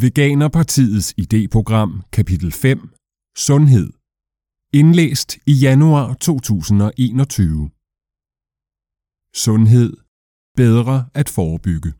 Veganerpartiets 0.00 1.14
idéprogram, 1.16 2.02
kapitel 2.12 2.52
5, 2.52 2.94
Sundhed. 3.36 3.90
Indlæst 4.72 5.38
i 5.46 5.52
januar 5.52 6.14
2021. 6.14 7.70
Sundhed. 9.34 9.92
Bedre 10.56 11.08
at 11.14 11.28
forebygge. 11.28 11.92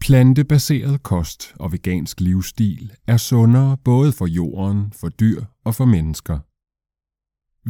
Plantebaseret 0.00 1.02
kost 1.02 1.54
og 1.60 1.72
vegansk 1.72 2.20
livsstil 2.20 2.92
er 3.06 3.16
sundere 3.16 3.76
både 3.84 4.12
for 4.12 4.26
jorden, 4.26 4.92
for 4.92 5.08
dyr 5.08 5.44
og 5.64 5.74
for 5.74 5.84
mennesker. 5.84 6.38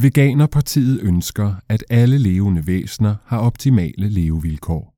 Veganerpartiet 0.02 1.00
ønsker, 1.02 1.54
at 1.68 1.84
alle 1.90 2.18
levende 2.18 2.66
væsener 2.66 3.16
har 3.24 3.38
optimale 3.38 4.08
levevilkår. 4.08 4.98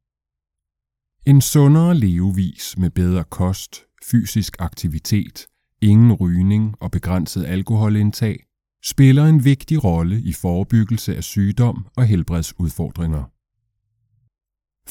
En 1.26 1.40
sundere 1.40 1.94
levevis 1.94 2.78
med 2.78 2.90
bedre 2.90 3.24
kost, 3.24 3.84
fysisk 4.04 4.56
aktivitet, 4.58 5.46
ingen 5.82 6.12
rygning 6.12 6.74
og 6.80 6.90
begrænset 6.90 7.44
alkoholindtag 7.44 8.46
spiller 8.84 9.24
en 9.24 9.44
vigtig 9.44 9.84
rolle 9.84 10.20
i 10.20 10.32
forebyggelse 10.32 11.16
af 11.16 11.24
sygdom 11.24 11.86
og 11.96 12.06
helbredsudfordringer. 12.06 13.24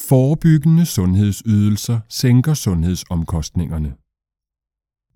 Forebyggende 0.08 0.86
sundhedsydelser 0.86 2.00
sænker 2.08 2.54
sundhedsomkostningerne. 2.54 3.94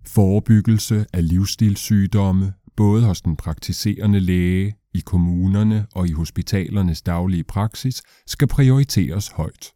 Forebyggelse 0.07 1.07
af 1.13 1.29
livsstilssygdomme, 1.29 2.53
både 2.77 3.05
hos 3.05 3.23
den 3.23 3.37
praktiserende 3.37 4.21
læge, 4.21 4.77
i 4.95 5.01
kommunerne 5.01 5.87
og 5.95 6.09
i 6.09 6.13
hospitalernes 6.13 7.03
daglige 7.03 7.45
praksis, 7.45 8.03
skal 8.27 8.49
prioriteres 8.49 9.29
højt. 9.29 9.73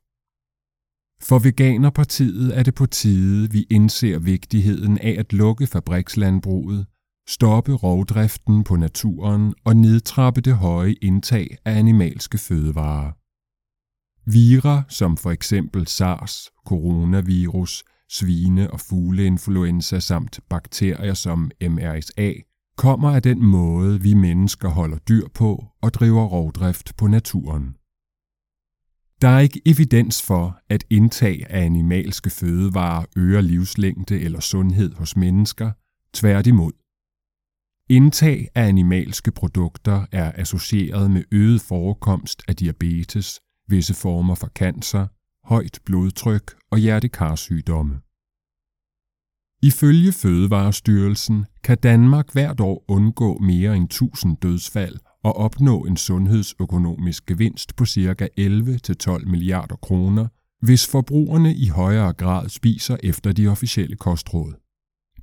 For 1.23 1.39
Veganerpartiet 1.39 2.59
er 2.59 2.63
det 2.63 2.75
på 2.75 2.87
tide, 2.87 3.51
vi 3.51 3.67
indser 3.71 4.19
vigtigheden 4.19 4.99
af 4.99 5.17
at 5.19 5.33
lukke 5.33 5.67
fabrikslandbruget, 5.67 6.87
stoppe 7.29 7.73
rovdriften 7.73 8.65
på 8.65 8.77
naturen 8.77 9.55
og 9.65 9.77
nedtrappe 9.77 10.41
det 10.41 10.57
høje 10.57 10.95
indtag 11.03 11.57
af 11.65 11.79
animalske 11.79 12.39
fødevarer. 12.39 13.13
Vira 14.31 14.83
som 14.89 15.17
for 15.17 15.31
eksempel 15.31 15.87
SARS, 15.87 16.51
coronavirus, 16.67 17.85
svine- 18.11 18.71
og 18.71 18.81
fugleinfluenza 18.81 20.01
samt 20.01 20.41
bakterier 20.51 21.15
som 21.15 21.51
MRSA 21.63 22.33
kommer 22.77 23.11
af 23.11 23.23
den 23.23 23.45
måde, 23.45 24.01
vi 24.03 24.15
mennesker 24.15 24.69
holder 24.69 24.99
dyr 24.99 25.29
på 25.35 25.65
og 25.83 25.95
driver 25.95 26.25
rovdrift 26.25 26.97
på 26.97 27.07
naturen. 27.07 27.75
Der 29.23 29.29
er 29.29 29.39
ikke 29.39 29.63
evidens 29.67 30.23
for, 30.23 30.61
at 30.69 30.85
indtag 30.91 31.47
af 31.51 31.65
animalske 31.65 32.31
fødevarer 32.31 33.05
øger 33.17 33.41
livslængde 33.41 34.21
eller 34.21 34.41
sundhed 34.41 34.95
hos 34.95 35.17
mennesker, 35.17 35.73
tværtimod. 36.15 36.73
Indtag 37.91 38.49
af 38.55 38.69
animalske 38.69 39.31
produkter 39.31 40.07
er 40.13 40.33
associeret 40.35 41.11
med 41.11 41.25
øget 41.33 41.61
forekomst 41.61 42.43
af 42.49 42.57
diabetes, 42.57 43.41
visse 43.69 43.95
former 43.95 44.35
for 44.35 44.47
cancer, 44.47 45.07
højt 45.45 45.79
blodtryk 45.85 46.55
og 46.71 46.79
hjertekarsygdomme. 46.79 48.01
Ifølge 49.63 50.13
Fødevarestyrelsen 50.13 51.47
kan 51.65 51.79
Danmark 51.79 52.33
hvert 52.33 52.61
år 52.61 52.85
undgå 52.89 53.39
mere 53.39 53.77
end 53.77 53.85
1000 53.85 54.37
dødsfald 54.37 54.99
og 55.29 55.37
opnå 55.37 55.85
en 55.85 55.97
sundhedsøkonomisk 55.97 57.27
gevinst 57.27 57.77
på 57.77 57.87
ca. 57.87 58.29
11-12 58.41 59.31
milliarder 59.31 59.77
kroner, 59.77 60.29
hvis 60.63 60.87
forbrugerne 60.87 61.55
i 61.55 61.69
højere 61.69 62.13
grad 62.13 62.49
spiser 62.49 62.97
efter 63.03 63.33
de 63.33 63.49
officielle 63.49 63.97
kostråd. 63.97 64.55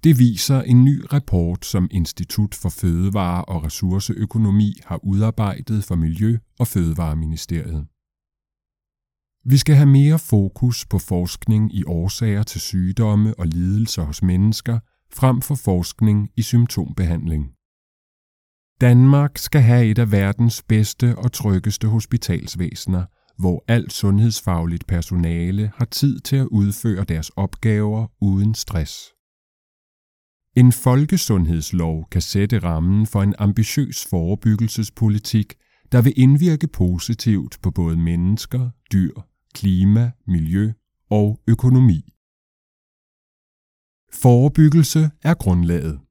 Det 0.03 0.19
viser 0.19 0.61
en 0.61 0.83
ny 0.83 1.03
rapport, 1.13 1.65
som 1.65 1.87
Institut 1.91 2.55
for 2.55 2.69
Fødevare 2.69 3.45
og 3.45 3.63
Ressourceøkonomi 3.63 4.73
har 4.85 4.99
udarbejdet 5.05 5.83
for 5.83 5.95
Miljø- 5.95 6.37
og 6.59 6.67
Fødevareministeriet. 6.67 7.85
Vi 9.45 9.57
skal 9.57 9.75
have 9.75 9.89
mere 9.89 10.19
fokus 10.19 10.85
på 10.85 10.99
forskning 10.99 11.75
i 11.75 11.83
årsager 11.83 12.43
til 12.43 12.61
sygdomme 12.61 13.39
og 13.39 13.47
lidelser 13.47 14.03
hos 14.03 14.23
mennesker, 14.23 14.79
frem 15.13 15.41
for 15.41 15.55
forskning 15.55 16.29
i 16.35 16.41
symptombehandling. 16.41 17.54
Danmark 18.81 19.37
skal 19.37 19.61
have 19.61 19.85
et 19.85 19.99
af 19.99 20.11
verdens 20.11 20.63
bedste 20.63 21.15
og 21.17 21.31
tryggeste 21.31 21.87
hospitalsvæsener, 21.87 23.05
hvor 23.37 23.63
alt 23.67 23.93
sundhedsfagligt 23.93 24.87
personale 24.87 25.71
har 25.75 25.85
tid 25.85 26.19
til 26.19 26.35
at 26.35 26.47
udføre 26.47 27.03
deres 27.03 27.29
opgaver 27.29 28.07
uden 28.21 28.55
stress. 28.55 29.11
En 30.57 30.71
folkesundhedslov 30.71 32.07
kan 32.11 32.21
sætte 32.21 32.59
rammen 32.59 33.05
for 33.05 33.23
en 33.23 33.35
ambitiøs 33.39 34.05
forebyggelsespolitik, 34.09 35.53
der 35.91 36.01
vil 36.01 36.13
indvirke 36.15 36.67
positivt 36.67 37.57
på 37.61 37.71
både 37.71 37.97
mennesker, 37.97 38.69
dyr, 38.91 39.13
klima, 39.53 40.11
miljø 40.27 40.71
og 41.09 41.39
økonomi. 41.47 42.01
Forebyggelse 44.13 45.11
er 45.23 45.33
grundlaget. 45.33 46.04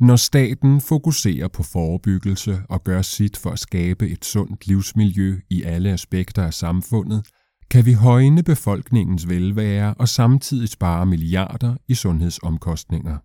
Når 0.00 0.16
staten 0.16 0.80
fokuserer 0.80 1.48
på 1.48 1.62
forebyggelse 1.62 2.62
og 2.68 2.84
gør 2.84 3.02
sit 3.02 3.36
for 3.36 3.50
at 3.50 3.58
skabe 3.58 4.08
et 4.08 4.24
sundt 4.24 4.66
livsmiljø 4.66 5.40
i 5.50 5.62
alle 5.62 5.90
aspekter 5.90 6.42
af 6.42 6.54
samfundet, 6.54 7.26
kan 7.70 7.86
vi 7.86 7.92
højne 7.92 8.42
befolkningens 8.42 9.28
velvære 9.28 9.94
og 9.94 10.08
samtidig 10.08 10.68
spare 10.68 11.06
milliarder 11.06 11.76
i 11.88 11.94
sundhedsomkostninger. 11.94 13.18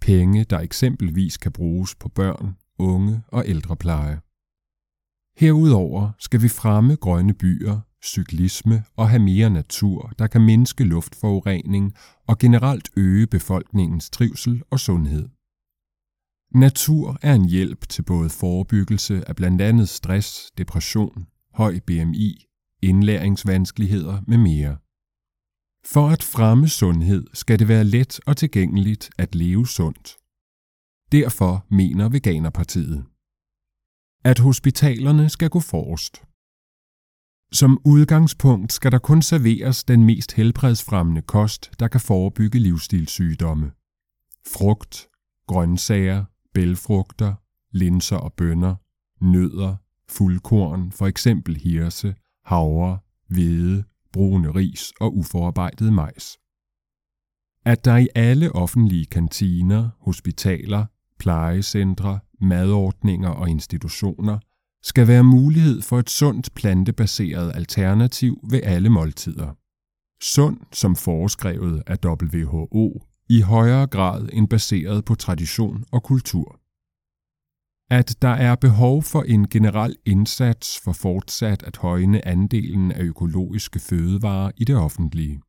Penge, 0.00 0.44
der 0.44 0.58
eksempelvis 0.58 1.36
kan 1.36 1.52
bruges 1.52 1.94
på 1.94 2.08
børn, 2.08 2.56
unge 2.78 3.22
og 3.28 3.44
ældrepleje. 3.46 4.20
Herudover 5.36 6.10
skal 6.18 6.42
vi 6.42 6.48
fremme 6.48 6.96
grønne 6.96 7.34
byer, 7.34 7.80
cyklisme 8.04 8.84
og 8.96 9.08
have 9.08 9.22
mere 9.22 9.50
natur, 9.50 10.12
der 10.18 10.26
kan 10.26 10.40
mindske 10.40 10.84
luftforurening 10.84 11.94
og 12.28 12.38
generelt 12.38 12.90
øge 12.96 13.26
befolkningens 13.26 14.10
trivsel 14.10 14.62
og 14.70 14.80
sundhed. 14.80 15.28
Natur 16.54 17.18
er 17.22 17.34
en 17.34 17.48
hjælp 17.48 17.88
til 17.88 18.02
både 18.02 18.30
forebyggelse 18.30 19.28
af 19.28 19.36
blandt 19.36 19.60
andet 19.60 19.88
stress, 19.88 20.50
depression, 20.58 21.26
høj 21.54 21.80
BMI, 21.86 22.46
indlæringsvanskeligheder 22.82 24.22
med 24.26 24.38
mere. 24.38 24.76
For 25.86 26.08
at 26.08 26.22
fremme 26.22 26.68
sundhed 26.68 27.26
skal 27.32 27.58
det 27.58 27.68
være 27.68 27.84
let 27.84 28.20
og 28.26 28.36
tilgængeligt 28.36 29.10
at 29.18 29.34
leve 29.34 29.66
sundt. 29.66 30.16
Derfor 31.12 31.66
mener 31.70 32.08
Veganerpartiet, 32.08 33.04
at 34.24 34.38
hospitalerne 34.38 35.30
skal 35.30 35.50
gå 35.50 35.60
forrest. 35.60 36.14
Som 37.52 37.80
udgangspunkt 37.84 38.72
skal 38.72 38.92
der 38.92 38.98
kun 38.98 39.22
serveres 39.22 39.84
den 39.84 40.04
mest 40.04 40.32
helbredsfremmende 40.32 41.22
kost, 41.22 41.70
der 41.80 41.88
kan 41.88 42.00
forebygge 42.00 42.58
livsstilssygdomme. 42.58 43.72
Frugt, 44.54 45.08
grøntsager, 45.46 46.24
bælfrugter, 46.54 47.34
linser 47.70 48.16
og 48.16 48.32
bønner, 48.32 48.74
nødder, 49.20 49.76
fuldkorn, 50.08 50.92
for 50.92 51.06
eksempel 51.06 51.56
hirse, 51.56 52.14
havre, 52.44 52.98
hvede, 53.28 53.84
brune 54.12 54.50
ris 54.50 54.92
og 55.00 55.16
uforarbejdet 55.16 55.92
majs. 55.92 56.38
At 57.64 57.84
der 57.84 57.96
i 57.96 58.08
alle 58.14 58.52
offentlige 58.52 59.06
kantiner, 59.06 59.88
hospitaler, 60.00 60.86
plejecentre, 61.18 62.20
madordninger 62.40 63.28
og 63.28 63.48
institutioner 63.48 64.38
skal 64.82 65.08
være 65.08 65.24
mulighed 65.24 65.82
for 65.82 65.98
et 65.98 66.10
sundt 66.10 66.54
plantebaseret 66.54 67.52
alternativ 67.54 68.40
ved 68.50 68.60
alle 68.62 68.88
måltider. 68.88 69.56
Sund 70.22 70.60
som 70.72 70.96
foreskrevet 70.96 71.82
af 71.86 71.96
WHO 72.04 73.02
i 73.28 73.40
højere 73.40 73.86
grad 73.86 74.28
end 74.32 74.48
baseret 74.48 75.04
på 75.04 75.14
tradition 75.14 75.84
og 75.92 76.02
kultur. 76.02 76.60
At 77.90 78.16
der 78.22 78.28
er 78.28 78.54
behov 78.54 79.02
for 79.02 79.22
en 79.22 79.48
generel 79.48 79.96
indsats 80.04 80.80
for 80.84 80.92
fortsat 80.92 81.62
at 81.62 81.76
højne 81.76 82.28
andelen 82.28 82.92
af 82.92 83.02
økologiske 83.02 83.78
fødevarer 83.78 84.50
i 84.56 84.64
det 84.64 84.76
offentlige. 84.76 85.40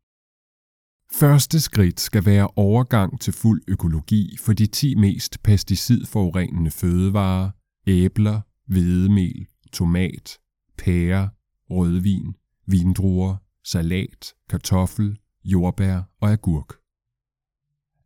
Første 1.14 1.60
skridt 1.60 2.00
skal 2.00 2.26
være 2.26 2.48
overgang 2.56 3.22
til 3.22 3.34
fuld 3.34 3.62
økologi 3.68 4.38
for 4.42 4.54
de 4.54 4.68
10 4.68 4.96
mest 4.96 5.44
pesticidforurenende 5.44 6.72
fødevarer, 6.72 7.52
æbler, 7.88 8.42
hvedemel, 8.68 9.48
tomat, 9.74 10.38
pære, 10.78 11.30
rødvin, 11.70 12.36
vindruer, 12.68 13.36
salat, 13.64 14.34
kartoffel, 14.50 15.18
jordbær 15.46 16.02
og 16.22 16.32
agurk 16.32 16.85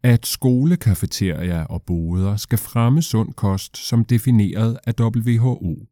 at 0.04 0.26
skolekafeterier 0.26 1.64
og 1.64 1.84
boder 1.84 2.36
skal 2.36 2.58
fremme 2.58 3.02
sund 3.02 3.34
kost 3.34 3.78
som 3.78 4.06
defineret 4.06 4.80
af 4.88 4.94
WHO. 5.00 5.88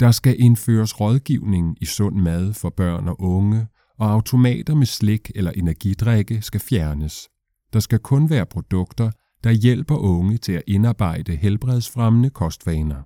Der 0.00 0.10
skal 0.10 0.36
indføres 0.40 1.00
rådgivning 1.00 1.76
i 1.80 1.84
sund 1.84 2.16
mad 2.16 2.54
for 2.54 2.70
børn 2.70 3.08
og 3.08 3.20
unge 3.20 3.66
og 3.98 4.10
automater 4.10 4.74
med 4.74 4.86
slik 4.86 5.30
eller 5.34 5.50
energidrikke 5.50 6.42
skal 6.42 6.60
fjernes. 6.60 7.28
Der 7.72 7.80
skal 7.80 7.98
kun 7.98 8.30
være 8.30 8.46
produkter, 8.46 9.10
der 9.44 9.50
hjælper 9.50 9.96
unge 9.96 10.38
til 10.38 10.52
at 10.52 10.62
indarbejde 10.66 11.36
helbredsfremmende 11.36 12.30
kostvaner. 12.30 13.02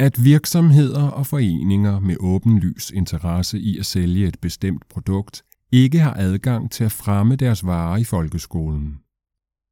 At 0.00 0.24
virksomheder 0.24 1.08
og 1.08 1.26
foreninger 1.26 2.00
med 2.00 2.16
åbenlys 2.20 2.90
interesse 2.90 3.60
i 3.60 3.78
at 3.78 3.86
sælge 3.86 4.28
et 4.28 4.40
bestemt 4.40 4.88
produkt 4.88 5.44
ikke 5.72 5.98
har 5.98 6.14
adgang 6.14 6.70
til 6.70 6.84
at 6.84 6.92
fremme 6.92 7.36
deres 7.36 7.66
varer 7.66 7.96
i 7.96 8.04
folkeskolen. 8.04 8.98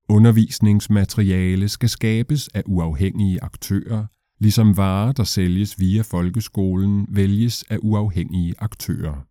Undervisningsmateriale 0.08 1.68
skal 1.68 1.88
skabes 1.88 2.48
af 2.48 2.62
uafhængige 2.66 3.42
aktører, 3.42 4.06
ligesom 4.38 4.76
varer, 4.76 5.12
der 5.12 5.24
sælges 5.24 5.80
via 5.80 6.02
folkeskolen, 6.02 7.06
vælges 7.10 7.64
af 7.70 7.78
uafhængige 7.82 8.54
aktører. 8.58 9.26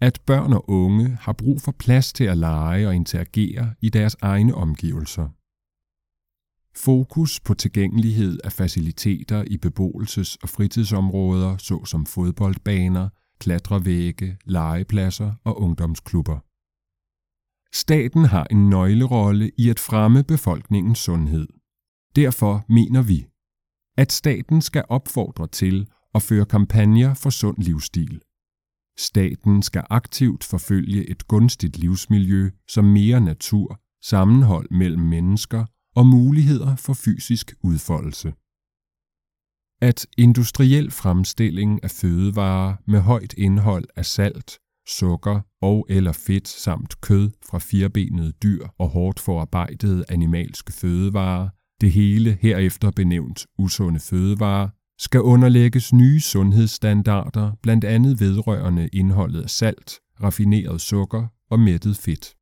At 0.00 0.20
børn 0.26 0.52
og 0.52 0.70
unge 0.70 1.18
har 1.20 1.32
brug 1.32 1.60
for 1.60 1.72
plads 1.72 2.12
til 2.12 2.24
at 2.24 2.38
lege 2.38 2.88
og 2.88 2.94
interagere 2.94 3.74
i 3.80 3.88
deres 3.88 4.16
egne 4.22 4.54
omgivelser. 4.54 5.28
Fokus 6.78 7.40
på 7.40 7.54
tilgængelighed 7.54 8.38
af 8.44 8.52
faciliteter 8.52 9.44
i 9.46 9.56
beboelses- 9.66 10.36
og 10.42 10.48
fritidsområder, 10.48 11.56
såsom 11.56 12.06
fodboldbaner, 12.06 13.08
klatrevægge, 13.40 14.38
legepladser 14.44 15.32
og 15.44 15.60
ungdomsklubber. 15.60 16.38
Staten 17.76 18.24
har 18.24 18.46
en 18.50 18.70
nøglerolle 18.70 19.50
i 19.58 19.70
at 19.70 19.80
fremme 19.80 20.24
befolkningens 20.24 20.98
sundhed. 20.98 21.46
Derfor 22.16 22.64
mener 22.68 23.02
vi, 23.02 23.26
at 23.96 24.12
staten 24.12 24.62
skal 24.62 24.84
opfordre 24.88 25.46
til 25.46 25.88
at 26.14 26.22
føre 26.22 26.46
kampagner 26.46 27.14
for 27.14 27.30
sund 27.30 27.58
livsstil. 27.58 28.20
Staten 28.98 29.62
skal 29.62 29.84
aktivt 29.90 30.44
forfølge 30.44 31.10
et 31.10 31.26
gunstigt 31.28 31.78
livsmiljø 31.78 32.50
som 32.68 32.84
mere 32.84 33.20
natur, 33.20 33.80
sammenhold 34.04 34.70
mellem 34.70 35.02
mennesker 35.02 35.64
og 35.96 36.06
muligheder 36.06 36.76
for 36.76 36.94
fysisk 36.94 37.54
udfoldelse. 37.62 38.32
At 39.80 40.06
industriel 40.18 40.90
fremstilling 40.90 41.84
af 41.84 41.90
fødevarer 41.90 42.76
med 42.86 43.00
højt 43.00 43.34
indhold 43.38 43.84
af 43.96 44.04
salt, 44.06 44.58
sukker 44.88 45.40
og 45.62 45.86
eller 45.88 46.12
fedt 46.12 46.48
samt 46.48 47.00
kød 47.00 47.30
fra 47.50 47.58
firbenede 47.58 48.32
dyr 48.32 48.66
og 48.78 48.88
hårdt 48.88 49.20
forarbejdede 49.20 50.04
animalske 50.08 50.72
fødevarer, 50.72 51.48
det 51.80 51.92
hele 51.92 52.38
herefter 52.40 52.90
benævnt 52.90 53.46
usunde 53.58 54.00
fødevarer, 54.00 54.68
skal 54.98 55.20
underlægges 55.20 55.92
nye 55.92 56.20
sundhedsstandarder, 56.20 57.52
blandt 57.62 57.84
andet 57.84 58.20
vedrørende 58.20 58.88
indholdet 58.88 59.42
af 59.42 59.50
salt, 59.50 60.00
raffineret 60.22 60.80
sukker 60.80 61.26
og 61.50 61.60
mættet 61.60 61.96
fedt. 61.96 62.34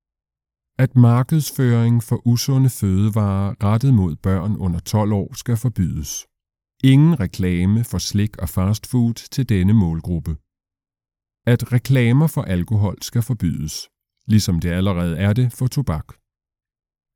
At 0.78 0.96
markedsføring 0.96 2.02
for 2.02 2.26
usunde 2.26 2.70
fødevarer 2.70 3.54
rettet 3.62 3.94
mod 3.94 4.16
børn 4.16 4.56
under 4.56 4.78
12 4.80 5.12
år 5.12 5.34
skal 5.34 5.56
forbydes. 5.56 6.26
Ingen 6.92 7.20
reklame 7.20 7.84
for 7.84 7.98
slik 7.98 8.36
og 8.36 8.48
fastfood 8.48 9.14
til 9.14 9.48
denne 9.48 9.72
målgruppe 9.72 10.36
at 11.46 11.72
reklamer 11.72 12.26
for 12.26 12.42
alkohol 12.42 13.02
skal 13.02 13.22
forbydes, 13.22 13.88
ligesom 14.26 14.60
det 14.60 14.70
allerede 14.70 15.16
er 15.16 15.32
det 15.32 15.52
for 15.52 15.66
tobak. 15.66 16.08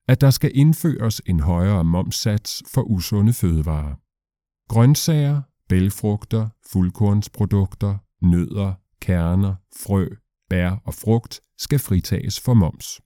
At 0.08 0.20
der 0.20 0.30
skal 0.30 0.50
indføres 0.54 1.22
en 1.26 1.40
højere 1.40 1.84
momssats 1.84 2.62
for 2.72 2.82
usunde 2.82 3.32
fødevarer. 3.32 3.94
Grøntsager, 4.68 5.42
bælfrugter, 5.68 6.48
fuldkornsprodukter, 6.72 7.98
nødder, 8.22 8.74
kerner, 9.00 9.54
frø, 9.86 10.08
bær 10.50 10.70
og 10.70 10.94
frugt 10.94 11.40
skal 11.58 11.78
fritages 11.78 12.40
for 12.40 12.54
moms. 12.54 13.00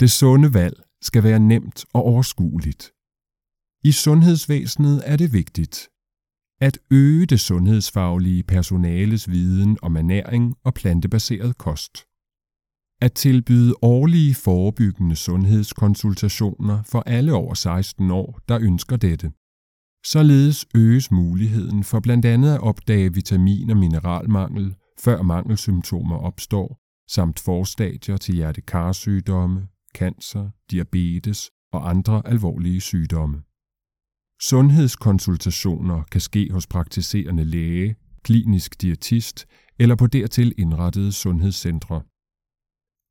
Det 0.00 0.10
sunde 0.10 0.54
valg 0.54 0.82
skal 1.02 1.22
være 1.22 1.40
nemt 1.40 1.84
og 1.94 2.02
overskueligt. 2.02 2.92
I 3.84 3.92
sundhedsvæsenet 3.92 5.02
er 5.04 5.16
det 5.16 5.32
vigtigt, 5.32 5.88
at 6.60 6.78
øge 6.90 7.26
det 7.26 7.40
sundhedsfaglige 7.40 8.42
personales 8.42 9.30
viden 9.30 9.78
om 9.82 9.96
ernæring 9.96 10.54
og 10.64 10.74
plantebaseret 10.74 11.58
kost. 11.58 11.92
At 13.00 13.12
tilbyde 13.12 13.74
årlige 13.82 14.34
forebyggende 14.34 15.16
sundhedskonsultationer 15.16 16.82
for 16.82 17.00
alle 17.06 17.32
over 17.32 17.54
16 17.54 18.10
år, 18.10 18.40
der 18.48 18.58
ønsker 18.60 18.96
dette. 18.96 19.32
Således 20.06 20.66
øges 20.74 21.10
muligheden 21.10 21.84
for 21.84 22.00
blandt 22.00 22.24
andet 22.24 22.54
at 22.54 22.60
opdage 22.60 23.14
vitamin- 23.14 23.70
og 23.70 23.76
mineralmangel, 23.76 24.74
før 25.00 25.22
mangelsymptomer 25.22 26.16
opstår, 26.16 26.78
samt 27.10 27.40
forstadier 27.40 28.16
til 28.16 28.34
hjertekarsygdomme, 28.34 29.68
cancer, 29.94 30.50
diabetes 30.70 31.50
og 31.72 31.90
andre 31.90 32.22
alvorlige 32.26 32.80
sygdomme. 32.80 33.42
Sundhedskonsultationer 34.44 36.02
kan 36.02 36.20
ske 36.20 36.48
hos 36.52 36.66
praktiserende 36.66 37.44
læge, 37.44 37.96
klinisk 38.22 38.80
diætist 38.80 39.46
eller 39.78 39.96
på 39.96 40.06
dertil 40.06 40.54
indrettede 40.58 41.12
sundhedscentre. 41.12 42.02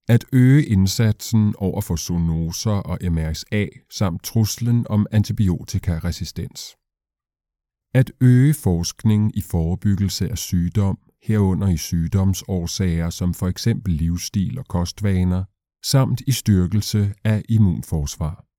At 0.10 0.26
øge 0.34 0.66
indsatsen 0.66 1.56
over 1.58 1.82
for 1.82 1.96
zoonoser 1.96 2.72
og 2.72 2.98
MRSA 3.12 3.66
samt 3.92 4.24
truslen 4.24 4.86
om 4.90 5.06
antibiotikaresistens. 5.12 6.62
At 7.94 8.12
øge 8.22 8.54
forskning 8.54 9.38
i 9.38 9.42
forebyggelse 9.42 10.30
af 10.30 10.38
sygdom, 10.38 10.98
herunder 11.24 11.68
i 11.68 11.78
sygdomsårsager 11.78 13.10
som 13.10 13.34
for 13.34 13.48
eksempel 13.48 13.94
livsstil 13.94 14.60
og 14.60 14.66
kostvaner, 14.66 15.44
samt 15.86 16.22
i 16.28 16.32
styrkelse 16.32 17.14
af 17.24 17.44
immunforsvar 17.50 18.51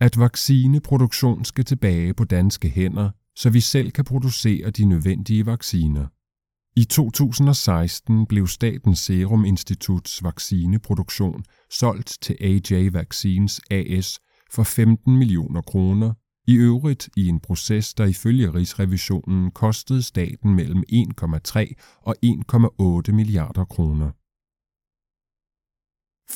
at 0.00 0.18
vaccineproduktion 0.18 1.44
skal 1.44 1.64
tilbage 1.64 2.14
på 2.14 2.24
danske 2.24 2.68
hænder, 2.68 3.10
så 3.36 3.50
vi 3.50 3.60
selv 3.60 3.90
kan 3.90 4.04
producere 4.04 4.70
de 4.70 4.84
nødvendige 4.84 5.46
vacciner. 5.46 6.06
I 6.76 6.84
2016 6.84 8.26
blev 8.26 8.46
Statens 8.46 8.98
Serum 8.98 9.44
Instituts 9.44 10.24
vaccineproduktion 10.24 11.44
solgt 11.70 12.18
til 12.22 12.36
AJ 12.40 12.88
Vaccines 12.92 13.60
AS 13.70 14.20
for 14.50 14.62
15 14.62 15.16
millioner 15.16 15.62
kroner, 15.62 16.14
i 16.46 16.54
øvrigt 16.54 17.08
i 17.16 17.28
en 17.28 17.40
proces, 17.40 17.94
der 17.94 18.04
ifølge 18.04 18.54
Rigsrevisionen 18.54 19.50
kostede 19.50 20.02
staten 20.02 20.54
mellem 20.54 20.82
1,3 20.92 21.74
og 22.02 22.16
1,8 22.24 23.12
milliarder 23.12 23.64
kroner. 23.64 24.10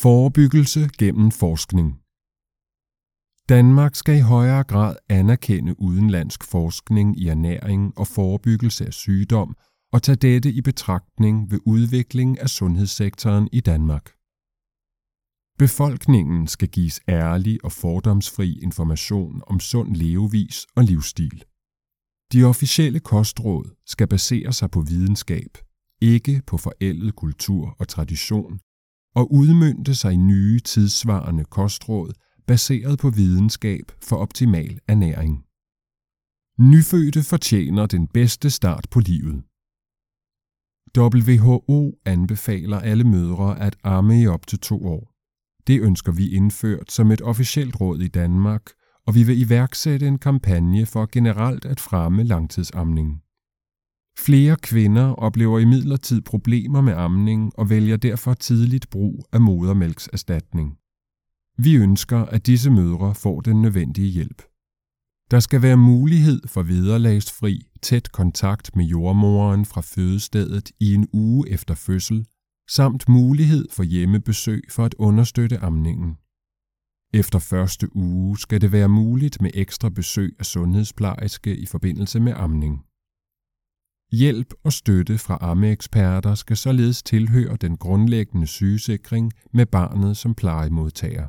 Forebyggelse 0.02 0.90
gennem 0.98 1.30
forskning 1.30 2.01
Danmark 3.48 3.94
skal 3.94 4.16
i 4.16 4.20
højere 4.20 4.64
grad 4.64 4.96
anerkende 5.08 5.80
udenlandsk 5.80 6.44
forskning 6.44 7.20
i 7.20 7.28
ernæring 7.28 7.98
og 7.98 8.06
forebyggelse 8.06 8.86
af 8.86 8.92
sygdom 8.92 9.56
og 9.92 10.02
tage 10.02 10.16
dette 10.16 10.52
i 10.52 10.60
betragtning 10.60 11.50
ved 11.50 11.58
udvikling 11.66 12.40
af 12.40 12.48
sundhedssektoren 12.48 13.48
i 13.52 13.60
Danmark. 13.60 14.12
Befolkningen 15.58 16.46
skal 16.46 16.68
gives 16.68 17.00
ærlig 17.08 17.64
og 17.64 17.72
fordomsfri 17.72 18.58
information 18.62 19.42
om 19.46 19.60
sund 19.60 19.96
levevis 19.96 20.66
og 20.76 20.84
livsstil. 20.84 21.44
De 22.32 22.44
officielle 22.44 23.00
kostråd 23.00 23.76
skal 23.86 24.08
basere 24.08 24.52
sig 24.52 24.70
på 24.70 24.80
videnskab, 24.80 25.58
ikke 26.00 26.42
på 26.46 26.56
forældet 26.56 27.16
kultur 27.16 27.76
og 27.78 27.88
tradition, 27.88 28.60
og 29.14 29.32
udmyndte 29.32 29.94
sig 29.94 30.12
i 30.12 30.16
nye 30.16 30.60
tidsvarende 30.60 31.44
kostråd, 31.44 32.12
baseret 32.46 32.98
på 32.98 33.10
videnskab 33.10 33.92
for 34.02 34.16
optimal 34.16 34.78
ernæring. 34.88 35.44
Nyfødte 36.58 37.22
fortjener 37.22 37.86
den 37.86 38.08
bedste 38.08 38.50
start 38.50 38.86
på 38.90 39.00
livet. 39.00 39.42
WHO 40.98 42.00
anbefaler 42.04 42.80
alle 42.80 43.04
mødre 43.04 43.60
at 43.60 43.76
amme 43.84 44.22
i 44.22 44.26
op 44.26 44.46
til 44.46 44.58
to 44.58 44.86
år. 44.86 45.12
Det 45.66 45.80
ønsker 45.80 46.12
vi 46.12 46.30
indført 46.30 46.92
som 46.92 47.10
et 47.10 47.22
officielt 47.22 47.80
råd 47.80 48.00
i 48.00 48.08
Danmark, 48.08 48.70
og 49.06 49.14
vi 49.14 49.22
vil 49.22 49.40
iværksætte 49.40 50.06
en 50.08 50.18
kampagne 50.18 50.86
for 50.86 51.08
generelt 51.12 51.64
at 51.64 51.80
fremme 51.80 52.22
langtidsamning. 52.22 53.22
Flere 54.18 54.56
kvinder 54.56 55.12
oplever 55.12 55.58
imidlertid 55.58 56.20
problemer 56.22 56.80
med 56.80 56.92
amning 56.92 57.58
og 57.58 57.70
vælger 57.70 57.96
derfor 57.96 58.34
tidligt 58.34 58.90
brug 58.90 59.26
af 59.32 59.40
modermælkserstatning. 59.40 60.78
Vi 61.56 61.76
ønsker, 61.76 62.18
at 62.18 62.46
disse 62.46 62.70
mødre 62.70 63.14
får 63.14 63.40
den 63.40 63.62
nødvendige 63.62 64.08
hjælp. 64.08 64.42
Der 65.30 65.40
skal 65.40 65.62
være 65.62 65.76
mulighed 65.76 66.40
for 66.46 66.62
vederlagsfri, 66.62 67.66
tæt 67.82 68.12
kontakt 68.12 68.76
med 68.76 68.84
jordmoren 68.84 69.64
fra 69.64 69.80
fødestedet 69.80 70.72
i 70.80 70.94
en 70.94 71.08
uge 71.12 71.50
efter 71.50 71.74
fødsel, 71.74 72.26
samt 72.70 73.08
mulighed 73.08 73.68
for 73.70 73.82
hjemmebesøg 73.82 74.62
for 74.70 74.84
at 74.84 74.94
understøtte 74.94 75.58
amningen. 75.58 76.16
Efter 77.14 77.38
første 77.38 77.96
uge 77.96 78.38
skal 78.38 78.60
det 78.60 78.72
være 78.72 78.88
muligt 78.88 79.42
med 79.42 79.50
ekstra 79.54 79.88
besøg 79.88 80.36
af 80.38 80.46
sundhedsplejerske 80.46 81.56
i 81.56 81.66
forbindelse 81.66 82.20
med 82.20 82.32
amning. 82.36 82.84
Hjælp 84.12 84.54
og 84.64 84.72
støtte 84.72 85.18
fra 85.18 85.38
ammeeksperter 85.40 86.34
skal 86.34 86.56
således 86.56 87.02
tilhøre 87.02 87.56
den 87.56 87.76
grundlæggende 87.76 88.46
sygesikring 88.46 89.32
med 89.52 89.66
barnet 89.66 90.16
som 90.16 90.34
plejemodtager. 90.34 91.28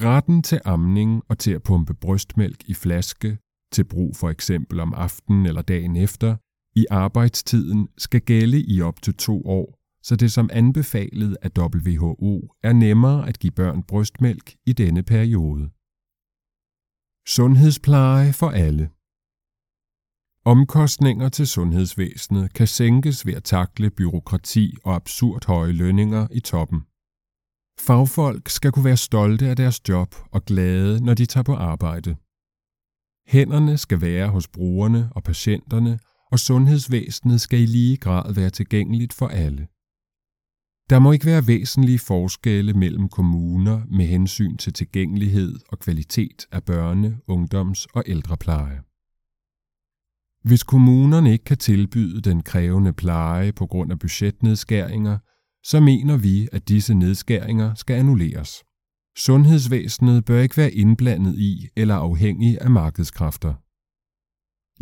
Retten 0.00 0.42
til 0.42 0.60
amning 0.64 1.22
og 1.28 1.38
til 1.38 1.50
at 1.50 1.62
pumpe 1.62 1.94
brystmælk 1.94 2.68
i 2.68 2.74
flaske, 2.74 3.38
til 3.72 3.84
brug 3.84 4.16
for 4.16 4.30
eksempel 4.30 4.80
om 4.80 4.94
aftenen 4.94 5.46
eller 5.46 5.62
dagen 5.62 5.96
efter, 5.96 6.36
i 6.76 6.86
arbejdstiden 6.90 7.88
skal 7.98 8.20
gælde 8.20 8.62
i 8.62 8.80
op 8.80 9.02
til 9.02 9.14
to 9.14 9.46
år, 9.46 9.78
så 10.02 10.16
det 10.16 10.32
som 10.32 10.50
anbefalet 10.52 11.36
af 11.42 11.50
WHO 11.58 12.52
er 12.62 12.72
nemmere 12.72 13.28
at 13.28 13.38
give 13.38 13.50
børn 13.50 13.82
brystmælk 13.82 14.56
i 14.66 14.72
denne 14.72 15.02
periode. 15.02 15.70
Sundhedspleje 17.28 18.32
for 18.32 18.50
alle 18.50 18.90
Omkostninger 20.44 21.28
til 21.28 21.46
sundhedsvæsenet 21.46 22.52
kan 22.52 22.66
sænkes 22.66 23.26
ved 23.26 23.34
at 23.34 23.44
takle 23.44 23.90
byråkrati 23.90 24.76
og 24.84 24.94
absurd 24.94 25.46
høje 25.46 25.72
lønninger 25.72 26.26
i 26.30 26.40
toppen. 26.40 26.80
Fagfolk 27.80 28.48
skal 28.48 28.72
kunne 28.72 28.84
være 28.84 28.96
stolte 28.96 29.48
af 29.48 29.56
deres 29.56 29.88
job 29.88 30.14
og 30.32 30.44
glade, 30.44 31.04
når 31.04 31.14
de 31.14 31.26
tager 31.26 31.44
på 31.44 31.54
arbejde. 31.54 32.16
Hænderne 33.26 33.78
skal 33.78 34.00
være 34.00 34.28
hos 34.28 34.48
brugerne 34.48 35.08
og 35.12 35.22
patienterne, 35.22 35.98
og 36.32 36.38
sundhedsvæsenet 36.38 37.40
skal 37.40 37.60
i 37.60 37.66
lige 37.66 37.96
grad 37.96 38.34
være 38.34 38.50
tilgængeligt 38.50 39.12
for 39.12 39.28
alle. 39.28 39.66
Der 40.90 40.98
må 40.98 41.12
ikke 41.12 41.26
være 41.26 41.46
væsentlige 41.46 41.98
forskelle 41.98 42.72
mellem 42.74 43.08
kommuner 43.08 43.82
med 43.90 44.06
hensyn 44.06 44.56
til 44.56 44.72
tilgængelighed 44.72 45.58
og 45.68 45.78
kvalitet 45.78 46.46
af 46.52 46.62
børne-, 46.70 47.24
ungdoms- 47.28 47.86
og 47.94 48.02
ældrepleje. 48.06 48.80
Hvis 50.48 50.62
kommunerne 50.62 51.32
ikke 51.32 51.44
kan 51.44 51.58
tilbyde 51.58 52.20
den 52.20 52.42
krævende 52.42 52.92
pleje 52.92 53.52
på 53.52 53.66
grund 53.66 53.92
af 53.92 53.98
budgetnedskæringer, 53.98 55.18
så 55.70 55.80
mener 55.80 56.16
vi, 56.16 56.48
at 56.52 56.68
disse 56.68 56.94
nedskæringer 56.94 57.74
skal 57.74 57.94
annulleres. 57.94 58.64
Sundhedsvæsenet 59.18 60.24
bør 60.24 60.40
ikke 60.40 60.56
være 60.56 60.72
indblandet 60.72 61.38
i 61.38 61.68
eller 61.76 61.94
afhængig 61.94 62.60
af 62.60 62.70
markedskræfter. 62.70 63.54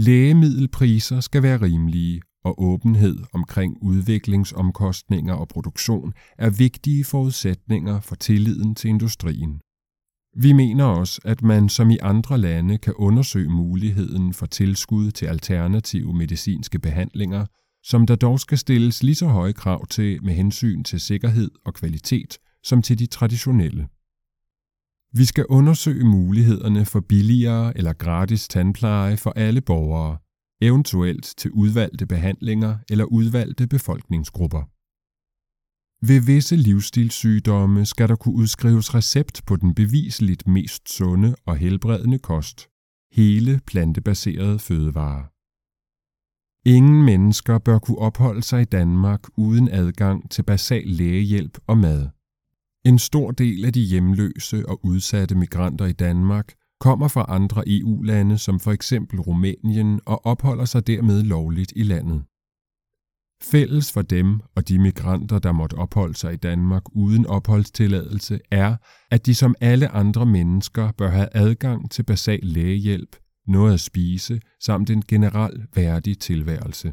Lægemiddelpriser 0.03 1.21
skal 1.21 1.43
være 1.43 1.62
rimelige, 1.62 2.23
og 2.45 2.62
åbenhed 2.62 3.17
omkring 3.33 3.83
udviklingsomkostninger 3.83 5.35
og 5.35 5.49
produktion 5.49 6.12
er 6.38 6.50
vigtige 6.50 7.05
forudsætninger 7.05 8.00
for 8.00 8.14
tilliden 8.14 8.75
til 8.75 8.91
industrien. 8.91 9.61
Vi 10.37 10.53
mener 10.53 10.85
også, 10.85 11.21
at 11.25 11.43
man 11.43 11.69
som 11.69 11.91
i 11.91 11.99
andre 12.03 12.38
lande 12.38 12.79
kan 12.79 12.95
undersøge 12.95 13.50
muligheden 13.50 14.35
for 14.35 14.47
tilskud 14.47 15.11
til 15.11 15.26
alternative 15.26 16.14
medicinske 16.14 16.79
behandlinger, 16.79 17.47
som 17.85 18.07
der 18.07 18.14
dog 18.14 18.41
skal 18.41 18.59
stilles 18.59 19.03
lige 19.03 19.14
så 19.14 19.26
høje 19.26 19.53
krav 19.53 19.87
til 19.87 20.25
med 20.25 20.35
hensyn 20.35 20.85
til 20.85 21.00
sikkerhed 21.00 21.50
og 21.64 21.75
kvalitet 21.75 22.38
som 22.62 22.83
til 22.83 22.99
de 22.99 23.07
traditionelle. 23.07 23.88
Vi 25.12 25.25
skal 25.25 25.47
undersøge 25.47 26.05
mulighederne 26.05 26.85
for 26.87 27.00
billigere 27.00 27.76
eller 27.79 27.93
gratis 27.93 28.49
tandpleje 28.49 29.17
for 29.17 29.31
alle 29.31 29.61
borgere, 29.61 30.19
eventuelt 30.61 31.35
til 31.37 31.50
udvalgte 31.50 32.07
behandlinger 32.07 32.79
eller 32.91 33.05
udvalgte 33.05 33.67
befolkningsgrupper. 33.67 34.62
Ved 36.07 36.21
visse 36.21 36.57
livsstilssygdomme 36.57 37.87
skal 37.87 38.09
der 38.09 38.17
kunne 38.17 38.35
udskrives 38.35 38.95
recept 38.95 39.43
på 39.47 39.57
den 39.57 39.75
beviseligt 39.75 40.47
mest 40.47 40.88
sunde 40.88 41.35
og 41.47 41.57
helbredende 41.57 42.19
kost, 42.19 42.69
hele 43.12 43.61
plantebaserede 43.67 44.59
fødevarer. 44.59 45.34
Ingen 46.66 47.04
mennesker 47.04 47.59
bør 47.59 47.78
kunne 47.78 47.99
opholde 47.99 48.42
sig 48.42 48.62
i 48.62 48.64
Danmark 48.64 49.21
uden 49.37 49.68
adgang 49.68 50.30
til 50.30 50.42
basal 50.42 50.87
lægehjælp 50.87 51.59
og 51.66 51.78
mad. 51.78 52.09
En 52.85 52.99
stor 52.99 53.30
del 53.30 53.64
af 53.64 53.73
de 53.73 53.80
hjemløse 53.80 54.68
og 54.68 54.80
udsatte 54.85 55.35
migranter 55.35 55.87
i 55.87 55.92
Danmark 55.92 56.52
kommer 56.80 57.09
fra 57.09 57.26
andre 57.28 57.62
EU-lande 57.66 58.38
som 58.38 58.61
for 58.61 58.73
eksempel 58.73 59.21
Rumænien 59.21 60.00
og 60.06 60.26
opholder 60.26 60.64
sig 60.64 60.87
dermed 60.87 61.23
lovligt 61.23 61.73
i 61.76 61.83
landet. 61.83 62.25
Fælles 63.42 63.92
for 63.92 64.02
dem 64.02 64.40
og 64.56 64.68
de 64.68 64.78
migranter, 64.78 65.38
der 65.38 65.52
måtte 65.52 65.75
opholde 65.75 66.14
sig 66.14 66.33
i 66.33 66.37
Danmark 66.37 66.83
uden 66.97 67.26
opholdstilladelse, 67.26 68.40
er, 68.50 68.76
at 69.11 69.26
de 69.26 69.35
som 69.35 69.54
alle 69.61 69.88
andre 69.88 70.26
mennesker 70.26 70.92
bør 70.92 71.11
have 71.11 71.28
adgang 71.33 71.90
til 71.90 72.02
basal 72.02 72.40
lægehjælp, 72.42 73.16
noget 73.47 73.75
at 73.75 73.81
spise 73.81 74.41
samt 74.61 74.91
en 74.91 75.03
generel 75.09 75.67
værdig 75.75 76.19
tilværelse. 76.19 76.93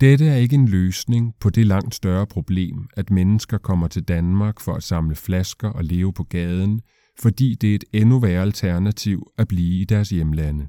Dette 0.00 0.26
er 0.26 0.36
ikke 0.36 0.54
en 0.54 0.68
løsning 0.68 1.34
på 1.40 1.50
det 1.50 1.66
langt 1.66 1.94
større 1.94 2.26
problem, 2.26 2.88
at 2.96 3.10
mennesker 3.10 3.58
kommer 3.58 3.88
til 3.88 4.02
Danmark 4.02 4.60
for 4.60 4.74
at 4.74 4.82
samle 4.82 5.14
flasker 5.14 5.68
og 5.68 5.84
leve 5.84 6.12
på 6.12 6.24
gaden, 6.24 6.80
fordi 7.18 7.54
det 7.54 7.70
er 7.70 7.74
et 7.74 7.84
endnu 7.92 8.18
værre 8.18 8.42
alternativ 8.42 9.32
at 9.38 9.48
blive 9.48 9.80
i 9.80 9.84
deres 9.84 10.10
hjemlande. 10.10 10.68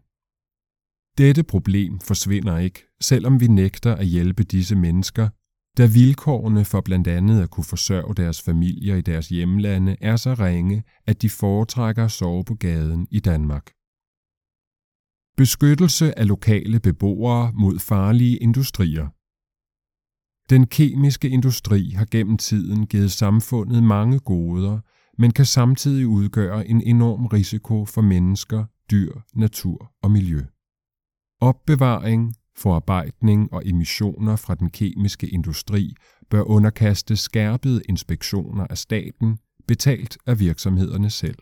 Dette 1.18 1.44
problem 1.44 2.00
forsvinder 2.00 2.58
ikke, 2.58 2.84
selvom 3.02 3.40
vi 3.40 3.48
nægter 3.48 3.96
at 3.96 4.06
hjælpe 4.06 4.44
disse 4.44 4.76
mennesker, 4.76 5.30
da 5.78 5.86
vilkårene 5.86 6.66
for 6.66 6.82
blandt 6.82 7.08
andet 7.08 7.42
at 7.42 7.50
kunne 7.50 7.64
forsørge 7.64 8.16
deres 8.16 8.42
familier 8.42 8.96
i 8.96 9.02
deres 9.02 9.30
hjemlande 9.30 9.96
er 10.02 10.16
så 10.16 10.34
ringe, 10.34 10.84
at 11.06 11.22
de 11.22 11.30
foretrækker 11.30 12.06
at 12.06 12.12
sove 12.12 12.44
på 12.44 12.56
gaden 12.56 13.08
i 13.12 13.20
Danmark. 13.20 13.77
Beskyttelse 15.38 16.20
af 16.20 16.28
lokale 16.28 16.80
beboere 16.80 17.52
mod 17.54 17.80
farlige 17.80 18.38
industrier 18.38 19.08
Den 20.50 20.68
kemiske 20.68 21.30
industri 21.30 21.90
har 21.90 22.06
gennem 22.12 22.38
tiden 22.38 22.88
givet 22.88 23.12
samfundet 23.12 23.84
mange 23.84 24.20
goder, 24.20 24.80
men 25.18 25.32
kan 25.32 25.46
samtidig 25.46 26.08
udgøre 26.08 26.68
en 26.68 26.82
enorm 26.82 27.26
risiko 27.26 27.86
for 27.86 28.02
mennesker, 28.02 28.66
dyr, 28.92 29.12
natur 29.36 29.92
og 30.04 30.12
miljø. 30.12 30.42
Opbevaring, 31.42 32.34
forarbejdning 32.56 33.54
og 33.54 33.62
emissioner 33.66 34.36
fra 34.36 34.56
den 34.56 34.70
kemiske 34.70 35.28
industri 35.28 35.96
bør 36.30 36.42
underkaste 36.42 37.16
skærpede 37.16 37.82
inspektioner 37.90 38.68
af 38.70 38.78
staten, 38.78 39.38
betalt 39.68 40.18
af 40.26 40.40
virksomhederne 40.40 41.10
selv. 41.10 41.38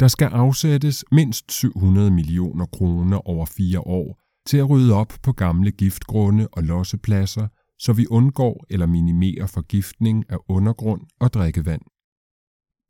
Der 0.00 0.08
skal 0.08 0.26
afsættes 0.26 1.04
mindst 1.12 1.52
700 1.52 2.10
millioner 2.10 2.66
kroner 2.66 3.28
over 3.28 3.46
fire 3.46 3.80
år 3.80 4.18
til 4.46 4.56
at 4.56 4.70
rydde 4.70 4.94
op 4.94 5.12
på 5.22 5.32
gamle 5.32 5.70
giftgrunde 5.70 6.48
og 6.52 6.62
lossepladser, 6.62 7.48
så 7.78 7.92
vi 7.92 8.06
undgår 8.10 8.66
eller 8.70 8.86
minimerer 8.86 9.46
forgiftning 9.46 10.24
af 10.28 10.36
undergrund 10.48 11.00
og 11.20 11.32
drikkevand. 11.32 11.82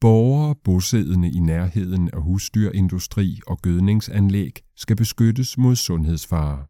Borgere 0.00 0.54
bosiddende 0.64 1.30
i 1.30 1.38
nærheden 1.38 2.10
af 2.12 2.22
husdyrindustri 2.22 3.40
og 3.46 3.58
gødningsanlæg 3.62 4.52
skal 4.76 4.96
beskyttes 4.96 5.58
mod 5.58 5.76
sundhedsfare. 5.76 6.66